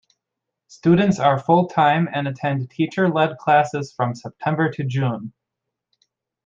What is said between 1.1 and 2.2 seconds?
are full-time